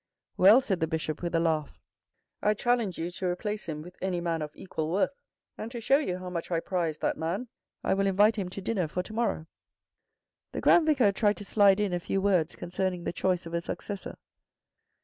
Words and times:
11 0.39 0.51
Well," 0.53 0.61
said 0.61 0.79
the 0.79 0.87
Bishop 0.87 1.21
with 1.21 1.35
a 1.35 1.39
laugh." 1.39 1.79
I 2.41 2.55
challenge 2.55 2.97
you 2.97 3.11
to 3.11 3.27
replace 3.27 3.67
him 3.69 3.83
with 3.83 3.97
any 4.01 4.19
man 4.19 4.41
of 4.41 4.51
equal 4.55 4.89
worth, 4.91 5.11
and 5.59 5.69
to 5.69 5.79
show 5.79 5.99
you 5.99 6.17
how 6.17 6.27
much 6.31 6.49
I 6.49 6.59
prize 6.59 6.97
that 6.97 7.17
man, 7.17 7.49
I 7.83 7.93
will 7.93 8.07
invite 8.07 8.35
him 8.35 8.49
to 8.49 8.61
dinner 8.61 8.87
for 8.87 9.03
to 9.03 9.13
morrow." 9.13 9.45
The 10.53 10.61
Grand 10.61 10.87
Vicar 10.87 11.11
tried 11.11 11.37
to 11.37 11.45
slide 11.45 11.79
in 11.79 11.93
a 11.93 11.99
few 11.99 12.19
words 12.19 12.55
concerning 12.55 13.03
the 13.03 13.13
choice 13.13 13.45
of 13.45 13.53
a 13.53 13.61
successor. 13.61 14.17